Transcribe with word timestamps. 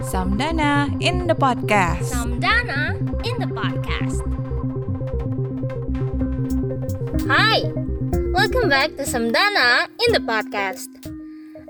Samdana 0.00 0.96
in 1.00 1.26
the 1.26 1.34
podcast. 1.34 2.08
Samdana 2.08 2.96
in 3.20 3.36
the 3.36 3.50
podcast. 3.52 4.24
Hi, 7.28 7.68
welcome 8.32 8.70
back 8.70 8.96
to 8.96 9.04
Samdana 9.04 9.92
in 10.08 10.16
the 10.16 10.24
podcast. 10.24 11.09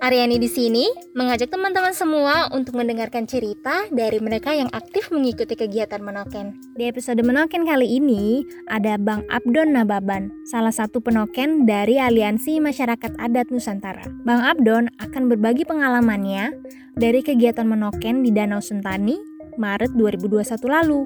Aryani 0.00 0.40
di 0.40 0.48
sini 0.48 0.88
mengajak 1.12 1.52
teman-teman 1.52 1.92
semua 1.92 2.48
untuk 2.56 2.80
mendengarkan 2.80 3.28
cerita 3.28 3.84
dari 3.92 4.16
mereka 4.16 4.56
yang 4.56 4.72
aktif 4.72 5.12
mengikuti 5.12 5.52
kegiatan 5.52 6.00
Menoken. 6.00 6.56
Di 6.72 6.88
episode 6.88 7.20
Menoken 7.20 7.68
kali 7.68 8.00
ini 8.00 8.40
ada 8.72 8.96
Bang 8.96 9.28
Abdon 9.28 9.76
Nababan, 9.76 10.32
salah 10.48 10.72
satu 10.72 11.04
penoken 11.04 11.68
dari 11.68 12.00
Aliansi 12.00 12.64
Masyarakat 12.64 13.12
Adat 13.20 13.52
Nusantara. 13.52 14.08
Bang 14.24 14.40
Abdon 14.40 14.88
akan 15.04 15.28
berbagi 15.28 15.68
pengalamannya 15.68 16.48
dari 16.96 17.20
kegiatan 17.20 17.68
Menoken 17.68 18.24
di 18.24 18.32
Danau 18.32 18.64
Sentani 18.64 19.20
Maret 19.60 19.92
2021 20.00 20.64
lalu. 20.64 21.04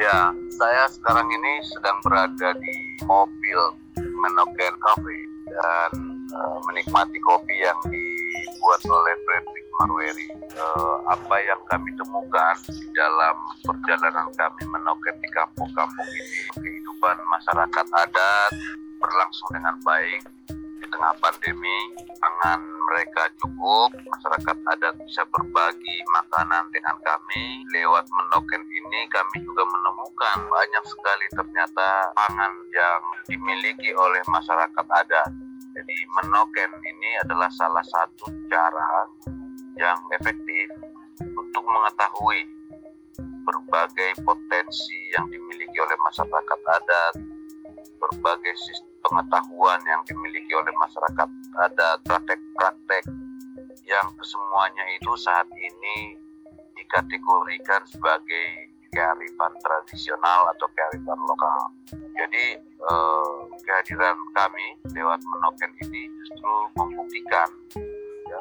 Ya, 0.00 0.32
saya 0.56 0.88
sekarang 0.88 1.28
ini 1.28 1.52
sedang 1.76 2.00
berada 2.00 2.56
di 2.56 3.04
mobil 3.04 3.60
Menoken 4.00 4.74
Cafe 4.80 5.18
dan 5.44 6.09
uh, 6.34 6.58
menikmati 6.70 7.18
kopi 7.22 7.54
yang 7.62 7.78
dibuat 7.88 8.82
oleh 8.86 9.14
Frederick 9.26 9.66
Marweri. 9.78 10.28
Uh, 10.54 10.96
apa 11.08 11.36
yang 11.42 11.60
kami 11.70 11.90
temukan 11.96 12.54
di 12.68 12.88
dalam 12.92 13.36
perjalanan 13.64 14.28
kami 14.34 14.62
menoken 14.68 15.16
di 15.18 15.28
kampung-kampung 15.32 16.08
ini, 16.10 16.42
kehidupan 16.58 17.16
masyarakat 17.30 17.86
adat 17.94 18.52
berlangsung 19.00 19.48
dengan 19.56 19.76
baik 19.80 20.22
di 20.80 20.86
tengah 20.88 21.14
pandemi, 21.20 21.78
pangan 22.20 22.60
mereka 22.90 23.30
cukup, 23.40 23.94
masyarakat 23.94 24.56
adat 24.76 24.94
bisa 25.06 25.22
berbagi 25.30 25.96
makanan 26.10 26.64
dengan 26.74 26.96
kami. 27.00 27.64
Lewat 27.70 28.04
menoken 28.10 28.62
ini 28.66 29.00
kami 29.08 29.46
juga 29.46 29.62
menemukan 29.62 30.36
banyak 30.50 30.84
sekali 30.90 31.26
ternyata 31.32 31.88
pangan 32.18 32.52
yang 32.74 33.00
dimiliki 33.30 33.94
oleh 33.94 34.20
masyarakat 34.26 34.86
adat. 35.06 35.49
Jadi 35.70 35.96
menoken 36.18 36.70
ini 36.82 37.10
adalah 37.22 37.50
salah 37.54 37.84
satu 37.84 38.26
cara 38.50 39.06
yang 39.78 39.98
efektif 40.18 40.66
untuk 41.22 41.64
mengetahui 41.64 42.42
berbagai 43.46 44.20
potensi 44.22 45.14
yang 45.14 45.26
dimiliki 45.30 45.78
oleh 45.80 45.98
masyarakat 46.06 46.60
adat, 46.66 47.14
berbagai 47.98 48.54
sistem 48.58 48.90
pengetahuan 49.00 49.80
yang 49.88 50.02
dimiliki 50.04 50.52
oleh 50.54 50.72
masyarakat 50.76 51.28
adat, 51.64 51.98
praktek-praktek 52.04 53.04
yang 53.88 54.06
kesemuanya 54.14 54.84
itu 54.94 55.12
saat 55.18 55.48
ini 55.50 56.14
dikategorikan 56.76 57.82
sebagai 57.88 58.70
kearifan 58.90 59.52
tradisional 59.62 60.40
atau 60.54 60.66
kearifan 60.74 61.20
lokal. 61.26 61.60
Jadi 62.20 62.52
eh, 62.60 63.36
kehadiran 63.64 64.16
kami 64.36 64.66
lewat 64.92 65.20
menoken 65.24 65.72
ini 65.88 66.04
justru 66.20 66.52
membuktikan 66.76 67.48
ya, 68.28 68.40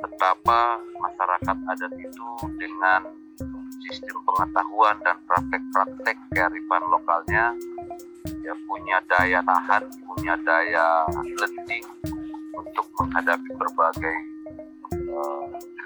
betapa 0.00 0.80
masyarakat 0.96 1.56
adat 1.76 1.92
itu 2.00 2.30
dengan 2.56 3.04
sistem 3.84 4.16
pengetahuan 4.24 4.96
dan 5.04 5.20
praktek-praktek 5.28 6.16
kearifan 6.32 6.82
lokalnya 6.88 7.52
ya 8.40 8.54
punya 8.64 8.96
daya 9.12 9.44
tahan, 9.44 9.82
punya 10.08 10.34
daya 10.40 11.04
lenting 11.36 11.84
untuk 12.56 12.86
menghadapi 12.96 13.50
berbagai 13.60 14.35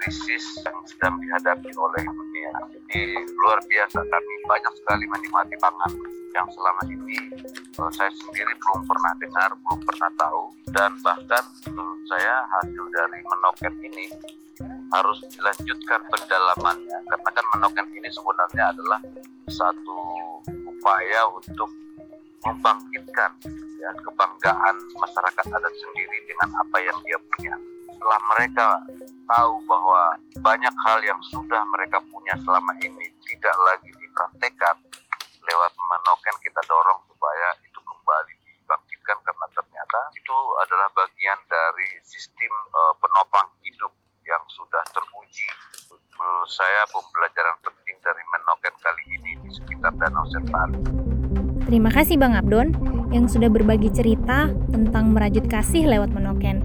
krisis 0.01 0.45
yang 0.65 0.77
sedang 0.87 1.15
dihadapi 1.21 1.71
oleh 1.77 2.03
dunia. 2.03 2.51
Jadi 2.73 3.01
luar 3.37 3.59
biasa 3.65 3.99
kami 4.01 4.33
banyak 4.49 4.73
sekali 4.81 5.05
menikmati 5.07 5.55
pangan 5.61 5.91
yang 6.31 6.47
selama 6.55 6.83
ini 6.87 7.17
uh, 7.75 7.91
saya 7.91 8.11
sendiri 8.15 8.53
belum 8.55 8.87
pernah 8.87 9.13
dengar, 9.19 9.49
belum 9.51 9.79
pernah 9.83 10.09
tahu 10.15 10.43
dan 10.71 10.91
bahkan 11.03 11.43
menurut 11.67 12.01
saya 12.07 12.35
hasil 12.59 12.83
dari 12.91 13.19
menoken 13.19 13.73
ini 13.83 14.05
harus 14.91 15.19
dilanjutkan 15.31 16.01
pendalamannya 16.11 16.97
karena 17.07 17.29
kan 17.33 17.45
menoken 17.57 17.87
ini 17.95 18.09
sebenarnya 18.11 18.63
adalah 18.75 18.99
satu 19.49 19.99
upaya 20.47 21.21
untuk 21.31 21.69
membangkitkan 22.41 23.31
ya 23.81 23.91
kebanggaan 24.01 24.75
masyarakat 24.97 25.45
adat 25.45 25.73
sendiri 25.77 26.17
dengan 26.25 26.49
apa 26.57 26.77
yang 26.81 26.97
dia 27.05 27.17
punya. 27.17 27.55
Setelah 28.01 28.21
mereka 28.33 28.67
tahu 29.29 29.61
bahwa 29.69 30.17
banyak 30.41 30.73
hal 30.89 31.05
yang 31.05 31.21
sudah 31.21 31.61
mereka 31.69 32.01
punya 32.09 32.33
selama 32.41 32.73
ini 32.81 33.13
tidak 33.29 33.53
lagi 33.61 33.93
dipraktekkan, 33.93 34.73
lewat 35.45 35.69
menoken 35.77 36.33
kita 36.41 36.65
dorong 36.65 36.97
supaya 37.05 37.53
itu 37.61 37.77
kembali 37.77 38.33
dibangkitkan 38.41 39.17
karena 39.21 39.45
ternyata 39.53 39.99
itu 40.17 40.33
adalah 40.65 40.89
bagian 40.97 41.37
dari 41.45 42.01
sistem 42.01 42.49
uh, 42.73 42.97
penopang 42.97 43.53
hidup 43.61 43.93
yang 44.25 44.41
sudah 44.49 44.81
teruji. 44.97 45.45
Menurut 46.17 46.49
saya 46.49 46.89
pembelajaran 46.89 47.53
penting 47.61 48.01
dari 48.01 48.23
menoken 48.33 48.75
kali 48.81 49.03
ini 49.13 49.31
di 49.45 49.49
sekitar 49.53 49.93
Danau 50.01 50.25
Sentani. 50.33 50.81
Terima 51.69 51.93
kasih 51.93 52.17
Bang 52.17 52.33
Abdon 52.33 52.73
yang 53.13 53.29
sudah 53.29 53.53
berbagi 53.53 53.93
cerita 53.93 54.49
tentang 54.73 55.13
merajut 55.13 55.45
kasih 55.45 55.85
lewat 55.85 56.09
menoken. 56.09 56.60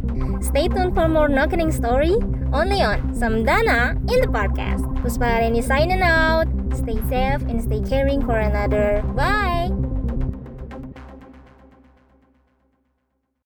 Stay 0.57 0.69
tuned 0.69 0.95
for 0.95 1.07
more 1.07 1.29
knocking 1.29 1.71
story 1.71 2.17
only 2.51 2.81
on 2.81 3.13
Samdana 3.13 3.93
in 4.11 4.25
the 4.25 4.31
podcast. 4.33 4.89
Puspa 5.05 5.41
Reni 5.41 5.61
signing 5.61 6.01
out. 6.01 6.49
Stay 6.73 6.97
safe 7.13 7.43
and 7.45 7.61
stay 7.61 7.83
caring 7.83 8.25
for 8.25 8.39
another. 8.39 9.05
Bye! 9.15 9.69